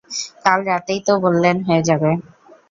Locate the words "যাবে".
1.89-2.11